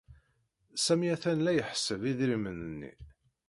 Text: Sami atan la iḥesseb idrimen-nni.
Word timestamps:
Sami 0.85 1.07
atan 1.13 1.39
la 1.43 1.51
iḥesseb 1.59 2.01
idrimen-nni. 2.11 2.91